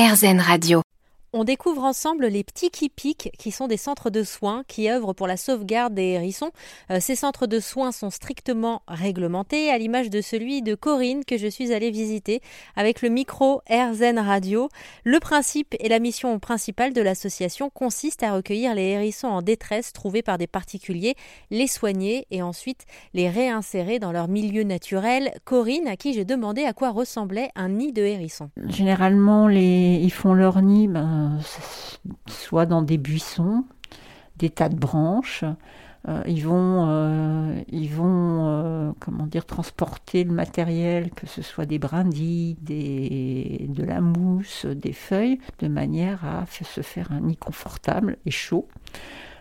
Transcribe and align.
RZN 0.00 0.40
Radio. 0.40 0.89
On 1.32 1.44
découvre 1.44 1.84
ensemble 1.84 2.26
les 2.26 2.42
petits 2.42 2.70
piquent, 2.88 3.30
qui 3.38 3.52
sont 3.52 3.68
des 3.68 3.76
centres 3.76 4.10
de 4.10 4.24
soins 4.24 4.64
qui 4.66 4.90
œuvrent 4.90 5.14
pour 5.14 5.28
la 5.28 5.36
sauvegarde 5.36 5.94
des 5.94 6.08
hérissons. 6.08 6.50
Euh, 6.90 6.98
ces 6.98 7.14
centres 7.14 7.46
de 7.46 7.60
soins 7.60 7.92
sont 7.92 8.10
strictement 8.10 8.82
réglementés, 8.88 9.70
à 9.70 9.78
l'image 9.78 10.10
de 10.10 10.22
celui 10.22 10.60
de 10.60 10.74
Corinne 10.74 11.24
que 11.24 11.38
je 11.38 11.46
suis 11.46 11.72
allée 11.72 11.92
visiter 11.92 12.40
avec 12.74 13.00
le 13.00 13.10
micro 13.10 13.62
AirZen 13.68 14.18
Radio. 14.18 14.70
Le 15.04 15.20
principe 15.20 15.76
et 15.78 15.88
la 15.88 16.00
mission 16.00 16.36
principale 16.40 16.92
de 16.92 17.00
l'association 17.00 17.70
consiste 17.70 18.24
à 18.24 18.34
recueillir 18.34 18.74
les 18.74 18.88
hérissons 18.88 19.28
en 19.28 19.40
détresse 19.40 19.92
trouvés 19.92 20.22
par 20.22 20.36
des 20.36 20.48
particuliers, 20.48 21.14
les 21.52 21.68
soigner 21.68 22.26
et 22.32 22.42
ensuite 22.42 22.86
les 23.14 23.30
réinsérer 23.30 24.00
dans 24.00 24.10
leur 24.10 24.26
milieu 24.26 24.64
naturel. 24.64 25.30
Corinne, 25.44 25.86
à 25.86 25.96
qui 25.96 26.12
j'ai 26.12 26.24
demandé 26.24 26.64
à 26.64 26.72
quoi 26.72 26.90
ressemblait 26.90 27.50
un 27.54 27.68
nid 27.68 27.92
de 27.92 28.02
hérissons. 28.02 28.50
Généralement, 28.66 29.46
les... 29.46 30.00
ils 30.02 30.12
font 30.12 30.34
leur 30.34 30.60
nid. 30.60 30.88
Ben 30.88 31.19
soit 32.26 32.66
dans 32.66 32.82
des 32.82 32.98
buissons, 32.98 33.64
des 34.36 34.50
tas 34.50 34.68
de 34.68 34.76
branches. 34.76 35.44
Euh, 36.08 36.22
ils 36.26 36.46
vont, 36.46 36.86
euh, 36.88 37.62
vont 37.90 38.94
comment 39.00 39.26
dire, 39.26 39.44
transporter 39.44 40.24
le 40.24 40.32
matériel, 40.32 41.10
que 41.10 41.26
ce 41.26 41.42
soit 41.42 41.66
des 41.66 41.78
brindilles, 41.78 42.56
de 42.62 43.84
la 43.84 44.00
mousse, 44.00 44.64
des 44.64 44.94
feuilles, 44.94 45.38
de 45.58 45.68
manière 45.68 46.24
à 46.24 46.46
se 46.46 46.80
faire 46.80 47.12
un 47.12 47.20
nid 47.20 47.36
confortable 47.36 48.16
et 48.24 48.30
chaud. 48.30 48.66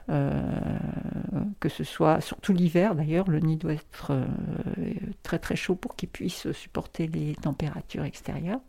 que 0.07 1.69
ce 1.69 1.83
soit, 1.83 2.19
surtout 2.19 2.51
l'hiver 2.51 2.95
d'ailleurs, 2.95 3.29
le 3.29 3.39
nid 3.39 3.55
doit 3.55 3.73
être 3.73 4.11
très 5.23 5.39
très 5.39 5.55
chaud 5.55 5.75
pour 5.75 5.95
qu'il 5.95 6.09
puisse 6.09 6.51
supporter 6.51 7.07
les 7.07 7.35
températures 7.35 8.03
extérieures. 8.03 8.61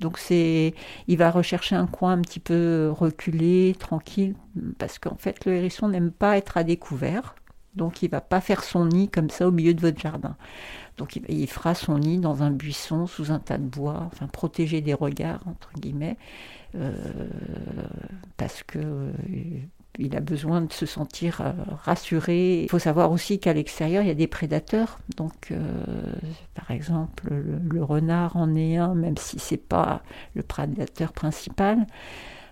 Donc 0.00 0.18
c'est, 0.18 0.74
il 1.08 1.18
va 1.18 1.30
rechercher 1.30 1.74
un 1.76 1.86
coin 1.86 2.12
un 2.12 2.20
petit 2.20 2.40
peu 2.40 2.92
reculé, 2.96 3.74
tranquille, 3.78 4.34
parce 4.78 4.98
qu'en 4.98 5.16
fait 5.16 5.44
le 5.44 5.54
hérisson 5.54 5.88
n'aime 5.88 6.12
pas 6.12 6.36
être 6.36 6.56
à 6.56 6.64
découvert. 6.64 7.34
Donc 7.74 8.02
il 8.02 8.10
va 8.10 8.20
pas 8.20 8.40
faire 8.40 8.64
son 8.64 8.86
nid 8.86 9.08
comme 9.08 9.30
ça 9.30 9.46
au 9.46 9.50
milieu 9.50 9.74
de 9.74 9.80
votre 9.80 10.00
jardin. 10.00 10.36
Donc 10.96 11.20
il, 11.28 11.46
fera 11.46 11.74
son 11.74 11.98
nid 11.98 12.18
dans 12.18 12.42
un 12.42 12.50
buisson, 12.50 13.06
sous 13.06 13.30
un 13.30 13.38
tas 13.38 13.58
de 13.58 13.64
bois, 13.64 14.02
enfin 14.06 14.26
protégé 14.26 14.80
des 14.80 14.94
regards 14.94 15.46
entre 15.46 15.70
guillemets, 15.74 16.16
euh, 16.74 16.92
parce 18.36 18.64
que 18.64 18.80
euh, 18.82 19.12
il 19.98 20.16
a 20.16 20.20
besoin 20.20 20.60
de 20.62 20.72
se 20.72 20.86
sentir 20.86 21.40
euh, 21.40 21.52
rassuré. 21.84 22.62
Il 22.62 22.70
faut 22.70 22.78
savoir 22.78 23.10
aussi 23.10 23.38
qu'à 23.40 23.52
l'extérieur, 23.52 24.02
il 24.02 24.08
y 24.08 24.12
a 24.12 24.14
des 24.14 24.28
prédateurs. 24.28 24.98
Donc, 25.16 25.50
euh, 25.50 25.60
par 26.54 26.70
exemple, 26.70 27.28
le, 27.30 27.82
renard 27.82 28.36
en 28.36 28.54
est 28.54 28.76
un, 28.76 28.94
même 28.94 29.16
si 29.16 29.38
c'est 29.38 29.56
pas 29.56 30.02
le 30.34 30.42
prédateur 30.42 31.12
principal. 31.12 31.86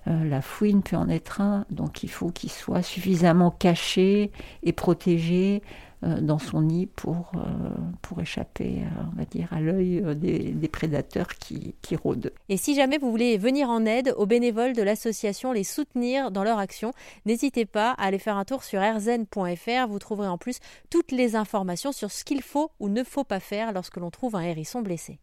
Euh, 0.08 0.24
la 0.24 0.42
fouine 0.42 0.83
peut 0.83 0.97
en 0.97 1.08
être 1.08 1.41
un, 1.41 1.64
donc 1.70 2.02
il 2.02 2.11
faut 2.11 2.30
qu'il 2.30 2.50
soit 2.50 2.83
suffisamment 2.83 3.50
caché 3.50 4.30
et 4.62 4.72
protégé 4.72 5.62
dans 6.02 6.39
son 6.39 6.62
nid 6.62 6.86
pour, 6.86 7.33
euh, 7.36 7.41
pour 8.02 8.20
échapper, 8.20 8.84
on 9.12 9.16
va 9.16 9.25
dire, 9.25 9.48
à 9.50 9.61
l'œil 9.61 10.02
des, 10.16 10.52
des, 10.52 10.69
prédateurs 10.69 11.28
qui, 11.28 11.75
qui 11.83 11.97
rôdent. 11.97 12.33
Et 12.48 12.56
si 12.56 12.75
jamais 12.75 12.98
vous 12.98 13.11
voulez 13.11 13.39
venir 13.39 13.70
en 13.70 13.84
aide 13.86 14.14
aux 14.17 14.27
bénévoles 14.27 14.74
de 14.74 14.83
l'association, 14.83 15.52
les 15.52 15.64
soutenir 15.64 16.30
dans 16.30 16.44
leur 16.44 16.58
action, 16.58 16.92
n'hésitez 17.24 17.64
pas 17.64 17.92
à 17.92 18.06
aller 18.06 18.19
faire 18.19 18.36
un 18.36 18.44
tour 18.44 18.62
sur 18.62 18.80
rzn.fr. 18.80 19.89
Vous 19.89 19.98
trouverez 19.98 20.28
en 20.28 20.39
plus 20.39 20.58
toutes 20.91 21.12
les 21.12 21.34
informations 21.34 21.92
sur 21.92 22.11
ce 22.11 22.24
qu'il 22.24 22.42
faut 22.42 22.70
ou 22.78 22.89
ne 22.89 23.02
faut 23.02 23.24
pas 23.24 23.41
faire 23.41 23.72
lorsque 23.72 23.97
l'on 23.97 24.11
trouve 24.11 24.36
un 24.36 24.42
hérisson 24.42 24.83
blessé. 24.83 25.19